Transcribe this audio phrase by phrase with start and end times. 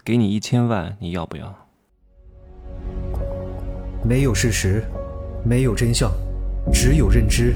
[0.00, 1.54] 给你一千万，你要不要？
[4.02, 4.82] 没有事实，
[5.44, 6.10] 没有真相，
[6.72, 7.54] 只有认知，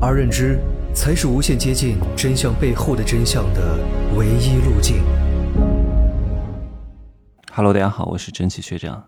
[0.00, 0.60] 而认知
[0.94, 3.78] 才是无限接近真相背后的真相的
[4.16, 5.02] 唯一路径。
[7.52, 9.02] Hello，大家好，我是真奇学长，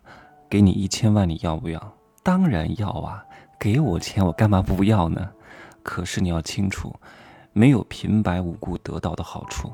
[0.51, 1.93] 给你一千万，你要不要？
[2.25, 3.25] 当然要啊！
[3.61, 5.30] 给我钱，我干嘛不要呢？
[5.85, 6.93] 可是你要清楚，
[7.53, 9.71] 没有平白无故得到的好处。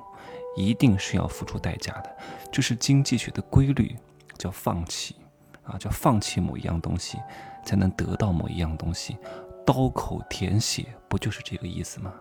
[0.55, 2.16] 一定是要付出代价的，
[2.50, 3.96] 这是经济学的规律，
[4.37, 5.16] 叫放弃
[5.65, 7.19] 啊，叫放弃某一样东西，
[7.65, 9.16] 才能得到某一样东西。
[9.65, 12.12] 刀口舔血，不就是这个意思吗？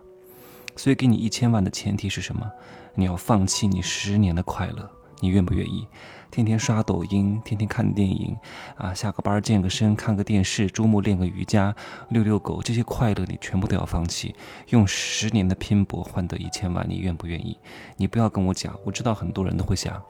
[0.76, 2.50] 所以给你一千万的前提是什么？
[2.94, 4.90] 你要放弃你十年的快乐。
[5.22, 5.86] 你愿不愿意
[6.32, 8.36] 天天刷抖音，天天看电影
[8.76, 8.92] 啊？
[8.92, 11.72] 下个班健个身，看个电视，周末练个瑜伽，
[12.08, 14.34] 遛遛狗，这些快乐你全部都要放弃，
[14.70, 17.56] 用十年的拼搏换得一千万，你愿不愿意？
[17.96, 20.02] 你不要跟我讲，我知道很多人都会想，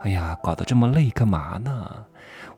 [0.00, 2.06] 哎呀，搞得这么累干嘛呢？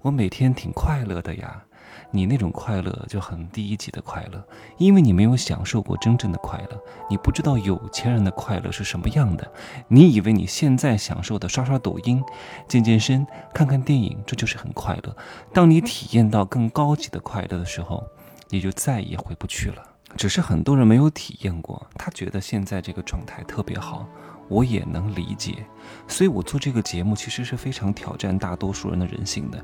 [0.02, 1.64] 我每天挺快乐的呀。
[2.10, 4.42] 你那种快乐就很低级的快乐，
[4.78, 9.50] 因为你没有享受过真正的快乐，你不知道有钱人的快乐是什么样的。
[9.88, 12.22] 你以为你现在享受的刷刷抖音、
[12.66, 15.16] 健健身、看看电影，这就是很快乐。
[15.52, 18.02] 当你体验到更高级的快乐的时候，
[18.48, 19.82] 你就再也回不去了。
[20.16, 24.08] 只是很多人没有体验过，他觉得现在这个状态特别好。
[24.48, 25.64] 我也能理解，
[26.06, 29.62] 所以我做这个节目其实是非常挑战大多数人的人性的，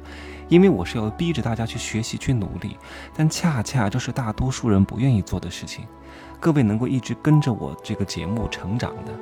[0.48, 2.76] 因为我是要逼着大家去学习、去努力，
[3.16, 5.86] 但恰恰这是大多数人不愿意做的事情。
[6.38, 9.12] 各位能够一直跟着我这个节目成长的。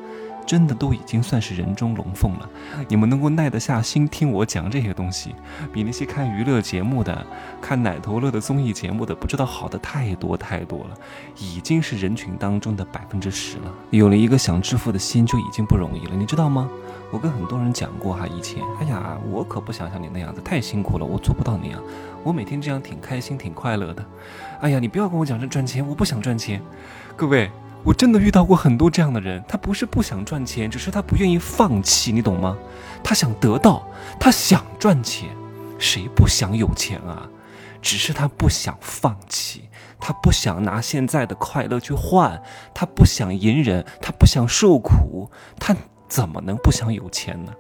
[0.47, 2.49] 真的都已经算是人中龙凤了，
[2.89, 5.35] 你们能够耐得下心听我讲这些东西，
[5.73, 7.27] 比那些看娱乐节目的、
[7.61, 10.97] 看奶头乐的综艺节目的不知道好的太多太多了，
[11.39, 13.73] 已经是人群当中的百分之十了。
[13.91, 16.69] 有了一个想致富的心就已经不容易了，你知道吗？
[17.11, 21.81] 我跟很多人讲过哈，以前，哎呀，我可不想像你那样子，太辛苦了，我做不到那样，
[22.23, 24.05] 我每天这样挺开心挺快乐的。
[24.61, 26.63] 哎呀，你不要跟我讲这赚钱，我不想赚钱，
[27.17, 27.51] 各位。
[27.85, 32.57] 我真的遇到过很多这样的人，他不是不想赚钱，只是他不愿意放弃，你懂吗？
[33.03, 33.87] 他想得到，
[34.21, 35.29] 他想赚钱，
[35.79, 37.29] 谁不想有钱啊？
[37.81, 42.41] 只是他不想放弃，他不想拿现在的快乐去换，
[42.73, 45.29] 他不想隐忍，他不想受苦，
[45.59, 45.75] 他
[46.13, 47.55] 怎么能不想有钱呢？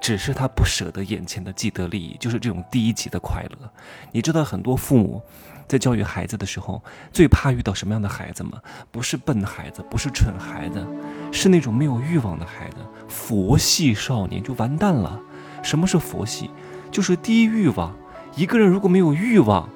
[0.00, 3.70] 只是他不舍得眼前的既得利益，就是这种低级的快乐。
[4.12, 5.22] 你知道很多父母。
[5.66, 6.82] 在教育孩子的时候，
[7.12, 8.52] 最怕遇到什么样的孩子吗？
[8.90, 10.82] 不是笨孩子，不是蠢孩子，
[11.30, 12.76] 是那种没有欲望的孩子，
[13.06, 15.20] 佛系少年就完蛋了。
[15.62, 16.50] 什么是佛系？
[16.90, 17.94] 就是低欲望。
[18.34, 19.68] 一个人如果没有欲望，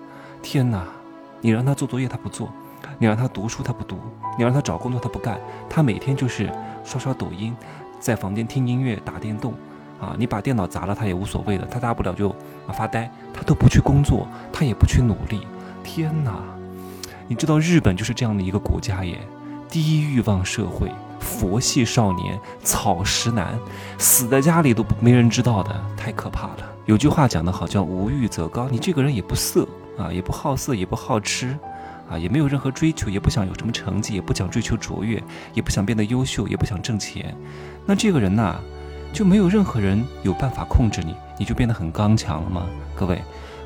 [0.42, 0.86] 天哪！
[1.42, 2.50] 你让他做作业他不做，
[2.98, 4.00] 你让他读书他不读，
[4.38, 5.38] 你让他找工作他不干，
[5.68, 6.50] 他每天就是
[6.82, 7.54] 刷刷抖音，
[8.02, 9.54] 在房间听音乐打电动，
[10.00, 12.30] 啊，你把电脑砸了他也无所谓的，他大不了就
[12.66, 15.46] 啊发呆，他都不去工作，他也不去努力。
[15.84, 16.42] 天哪，
[17.28, 19.20] 你知道日本就是这样的一个国家耶，
[19.68, 20.90] 低欲望社会，
[21.20, 23.56] 佛系少年，草食男，
[23.98, 26.68] 死在家里都没人知道的，太可怕了。
[26.86, 28.66] 有句话讲得好，叫无欲则刚。
[28.72, 29.64] 你这个人也不色
[29.96, 31.56] 啊，也不好色，也不好吃，
[32.10, 35.22] 啊，也没有任何追求，也不想有什么成绩，也不想追求卓越，
[35.54, 37.34] 也不想变得优秀，也不想挣钱。
[37.86, 38.60] 那这个人呐，
[39.12, 42.66] 就没有任何人有办法控制你，你就变得很刚强了吗？
[42.94, 43.20] 各位，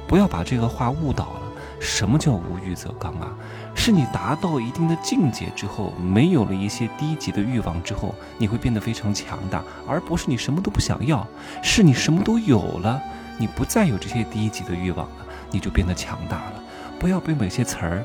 [0.06, 1.42] 不要把这个话误导了。
[1.78, 3.36] 什么叫无欲则刚啊？
[3.74, 11.26] 是你达到一定的境界之后，没有了一些低级的欲望之后，你会变得非常强大，而不是你什么都不想要，
[11.62, 12.98] 是你什么都有了，
[13.38, 16.62] 你不再有这些低级的欲望了，你就变得强大了。
[16.98, 18.02] 不要被某些词儿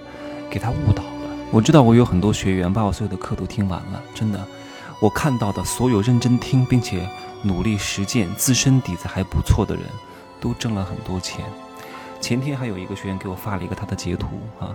[0.52, 1.10] 给他误导了。
[1.50, 4.46] 我知道我有很多学员把我所有的课都听完了，真的，
[5.00, 7.10] 我看到的所有认真听并且
[7.42, 9.86] 努力实践、自身底子还不错的人，
[10.40, 11.44] 都挣了很多钱。
[12.20, 14.28] 前天还有一个学员给我发了一个他的截图
[14.60, 14.70] 啊，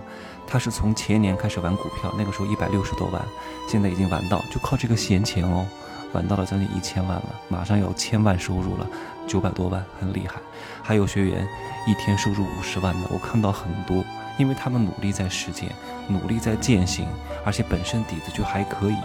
[0.45, 3.21] 他是从前年开始玩股票，那个时候一百六十多万，
[3.69, 5.65] 现在已经玩到就靠这个闲钱哦，
[6.11, 8.85] 玩到了将近一千万了，马上有千万收入了，
[9.25, 10.41] 九百多万很厉害。
[10.83, 11.47] 还有学员
[11.87, 14.03] 一天收入五十万的，我看到很多，
[14.37, 15.71] 因为他们努力在实践，
[16.07, 17.07] 努力在践行，
[17.45, 18.97] 而且本身底子就还可以。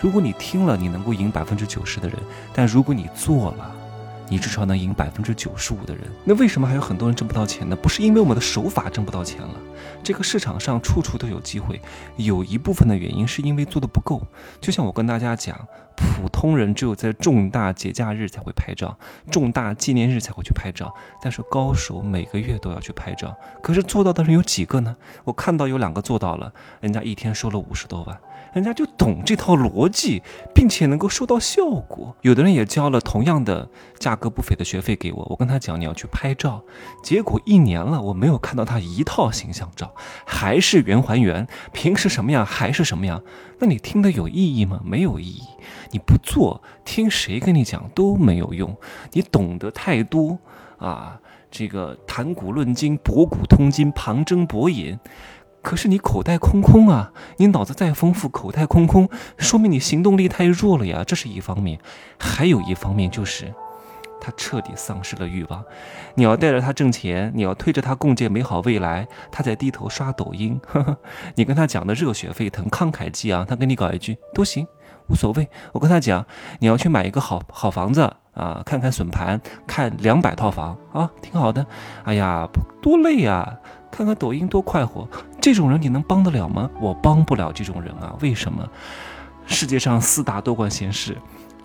[0.00, 2.18] 如果你听了，你能够赢百分之九十的人，
[2.52, 3.76] 但如果你做了。
[4.30, 7.74] 你至少能赢百分之九十五的人，那为什么还有很多人挣不到钱呢？
[7.74, 9.54] 不是因为我们的手法挣不到钱了，
[10.02, 11.80] 这个市场上处处都有机会，
[12.16, 14.22] 有一部分的原因是因为做的不够。
[14.60, 15.58] 就像我跟大家讲，
[15.96, 18.96] 普通人只有在重大节假日才会拍照，
[19.32, 23.36] 重大纪念日才会去拍照，但是高手每个月都要去拍照。
[23.60, 24.96] 可是做到的人有几个呢？
[25.24, 28.16] 我看到有两个做到了，人家一天收了五十多万，
[28.52, 30.22] 人家就懂这套逻辑，
[30.54, 32.16] 并且能够收到效果。
[32.22, 33.68] 有的人也交了同样的
[33.98, 36.62] 价格不菲的学费给我，我跟他讲你要去拍照，
[37.02, 39.94] 结果一年了我没有看到他一套形象照，
[40.26, 43.22] 还是圆还原，平时什么样还是什么样。
[43.58, 44.80] 那你听的有意义吗？
[44.84, 45.42] 没有意义。
[45.92, 48.76] 你不做，听谁跟你讲都没有用。
[49.12, 50.38] 你懂得太多
[50.78, 51.20] 啊，
[51.50, 54.98] 这个谈古论今，博古通今，旁征博引。
[55.62, 57.12] 可是你口袋空空啊！
[57.36, 61.04] 你脑子再丰富，口袋空空，说明你行动力太弱了呀。
[61.06, 61.78] 这是一方面，
[62.18, 63.52] 还有一方面就是，
[64.20, 65.62] 他彻底丧失了欲望。
[66.14, 70.58] 你要带着他挣钱，你要推着他共建美好未来，他在低头刷抖音。
[70.66, 70.96] 呵 呵
[71.34, 74.66] 你跟他讲的热血沸腾、慷慨激昂，他跟你搞一句都行，
[75.08, 75.46] 无所谓。
[75.72, 76.24] 我跟他讲，
[76.58, 81.66] 你要去买一个好好房子啊，看看笋盘，看两百套房啊，挺好的。
[82.04, 82.48] 哎呀，
[82.80, 83.56] 多累啊！
[83.92, 85.08] 看看抖音多快活，
[85.40, 86.70] 这种人你能帮得了吗？
[86.80, 88.14] 我帮不了这种人啊！
[88.20, 88.66] 为什么？
[89.46, 91.16] 世界上四大多管闲事：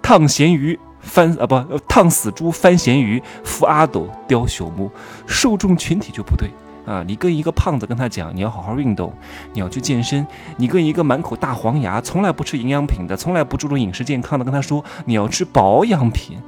[0.02, 4.90] 烫咸鱼翻啊不烫死猪翻咸鱼扶阿斗雕朽木，
[5.28, 6.50] 受众群体就不对
[6.86, 7.04] 啊！
[7.06, 9.14] 你跟一个胖子跟他讲你要好好运动，
[9.54, 10.26] 你要去健身；
[10.58, 16.40] 你跟一个满口大黄牙、从来不吃营养品的、从来不注重饮食健康的跟他说你要吃保养品，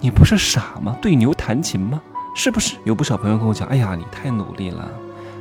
[0.00, 0.96] 你不是傻吗？
[1.00, 2.02] 对牛弹琴吗？
[2.34, 2.76] 是不是？
[2.84, 4.90] 有不少朋友跟我讲，哎呀，你太努力了。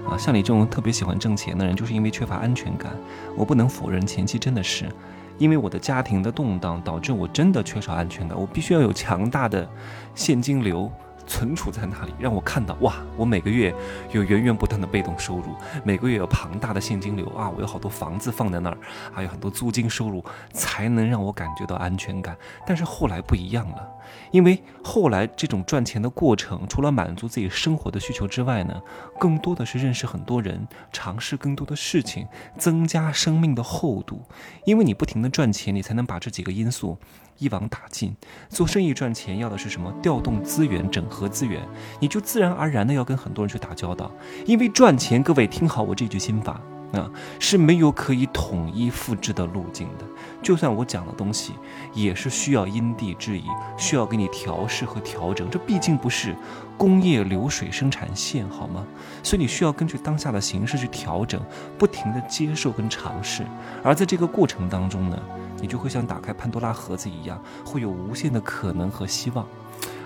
[0.09, 2.91] 啊，像你这种特别喜欢挣钱的人，就是因为缺乏安全感。
[3.35, 4.89] 我不能否认，前期真的是，
[5.37, 8.39] 因为我的家庭的动荡，导致我真的缺少安全感。
[8.39, 9.67] 我必须要有强大的
[10.15, 10.91] 现金流。
[11.31, 12.95] 存储在那里，让我看到哇！
[13.15, 13.73] 我每个月
[14.11, 17.49] 有源源不断的被动收入，每个月有庞大的现金流啊！
[17.49, 18.77] 我有好多房子放在那儿，
[19.13, 22.35] 还有很多租金收入，才能让我感觉到安全感。
[22.67, 23.89] 但是后来不一样了，
[24.31, 28.81] 因为后来这种赚钱的过程，除了满足自己生活的需求之外呢，
[29.17, 34.21] 更多的是认识很多人，尝试更多的事情，增加生命的厚度。
[34.65, 36.97] 因为你不停的赚钱，你才能把这几个因素。
[37.37, 38.15] 一网打尽，
[38.49, 39.91] 做生意赚钱要的是什么？
[40.03, 41.61] 调动资源，整合和资源，
[41.99, 44.11] 你就自然而然的要跟很多人去打交道。
[44.47, 46.59] 因为赚钱，各位听好我这句心法
[46.93, 47.09] 啊，
[47.39, 50.05] 是没有可以统一复制的路径的。
[50.41, 51.53] 就算我讲的东西，
[51.93, 53.43] 也是需要因地制宜，
[53.77, 55.47] 需要给你调试和调整。
[55.51, 56.35] 这毕竟不是
[56.75, 58.83] 工业流水生产线，好吗？
[59.21, 61.39] 所以你需要根据当下的形势去调整，
[61.77, 63.43] 不停的接受跟尝试。
[63.83, 65.17] 而在这个过程当中呢？
[65.61, 69.45] 你就会像打开潘多拉盒子一样，会有无限的可能和希望，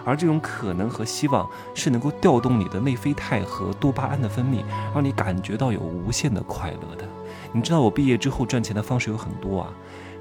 [0.05, 4.63] 而这种可能和希望是能够调动你的内啡肽和多巴胺的分泌，
[4.93, 7.03] 让你感觉到有无限的快乐的。
[7.51, 9.69] 你知道我毕业之后赚钱的方式有很多啊，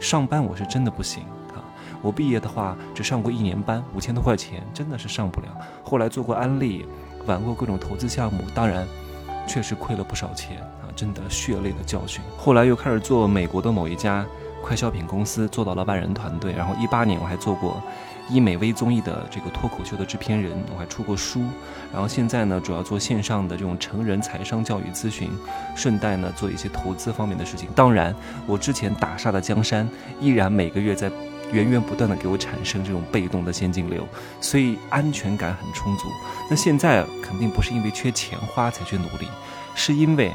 [0.01, 1.61] 上班我是真的不行啊，
[2.01, 5.49] 我毕业的话只上过一年班，五千多块钱真的是上不了。
[5.85, 6.87] 后来做过安利，
[7.27, 8.87] 玩过各种投资项目，当然
[9.47, 12.23] 确实亏了不少钱啊，真的血泪的教训。
[12.39, 14.25] 后来又开始做美国的某一家。
[14.65, 17.83] 快消品公司做到了万人团队，然后一八年我还做过
[18.31, 21.45] 医美微综艺的这个脱口秀的制片人，我还出过书，
[21.93, 25.29] 然后现在呢主要做线上的这种成人财商教育咨询，
[25.77, 27.69] 顺带呢做一些投资方面的事情。
[27.75, 28.17] 当然，
[28.47, 29.87] 我之前打下的江山
[30.19, 31.13] 依然每个月在
[31.53, 34.09] 源源不断的给我产生这种被动的现金流，
[34.41, 36.09] 所以安全感很充足。
[36.49, 39.29] 那现在肯定不是因为缺钱花才去努力，
[39.75, 40.33] 是因为。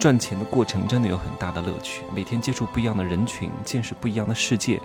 [0.00, 4.80] 赚钱的过程真的有很大的乐趣，每天接触不一样的人群，见识不一样的世界，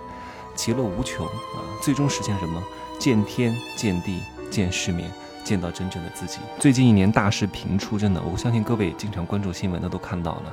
[0.54, 1.64] 其乐无穷啊！
[1.82, 2.62] 最终实现什么？
[2.98, 4.20] 见天、见地、
[4.50, 5.10] 见世面，
[5.42, 6.40] 见到真正的自己。
[6.60, 10.50] 最近一年大势频出，真的，我相信各位经常关注新闻的都看到了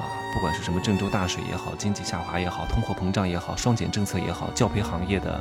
[0.00, 0.08] 啊！
[0.32, 5.38] 不管是什么郑州大水也好，经济下滑也好，通货膨胀也好，双减政策也好，教培行业的。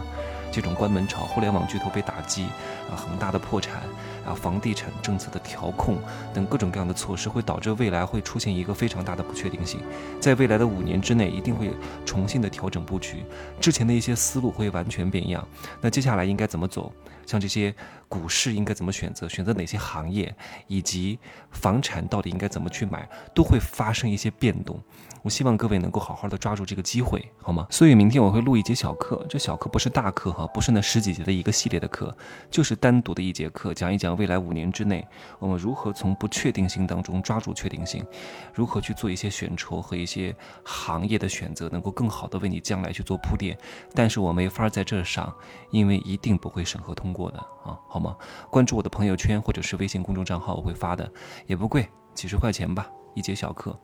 [0.51, 2.43] 这种关门潮，互联网巨头被打击，
[2.89, 3.83] 啊，恒大的破产，
[4.25, 5.97] 啊，房地产政策的调控
[6.33, 9.79] 等各种各样的措施，会导致未来会出现一个非常大的不确定性。
[10.19, 11.71] 在未来的五年之内，一定会
[12.05, 13.23] 重新的调整布局，
[13.59, 15.47] 之前的一些思路会完全变样。
[15.81, 16.91] 那接下来应该怎么走？
[17.25, 17.73] 像这些
[18.07, 19.29] 股市应该怎么选择？
[19.29, 20.35] 选择哪些行业？
[20.65, 21.19] 以及
[21.51, 23.07] 房产到底应该怎么去买？
[23.35, 24.79] 都会发生一些变动。
[25.21, 27.67] 我希望各位能够好好的抓住这个机会，好吗？
[27.69, 32.15] 所以明天我会录一节小课，这小课不是大课啊，不是那十几节的一个系列的课，
[32.49, 35.05] 就是单独的一节课，讲一讲未来五年之内
[35.37, 38.05] 我们如何从不确定性当中抓住确定性，
[38.53, 43.57] 如何去做一些选筹和一些行业的选择，能够更好的为你将来去做铺垫。
[43.93, 45.33] 但是我没法在这上，
[45.71, 48.15] 因为一定不会审核通过的啊，好吗？
[48.49, 51.11] 关注我的朋友圈或者是微信公众账号，我会发的，
[51.47, 53.77] 也不贵，几十块钱吧，一节小课。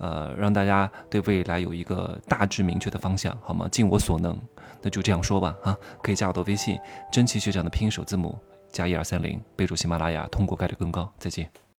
[0.00, 3.68] 呃，让大家对未来有一个大致明确的方向，好吗？
[3.70, 4.36] 尽我所能，
[4.80, 5.54] 那就这样说吧。
[5.62, 6.78] 啊，可以加我的微信，
[7.12, 8.38] 真奇学长的拼音首字母
[8.72, 11.12] 加一二三零，备注喜马拉雅，通过概率更高。
[11.18, 11.60] 再见。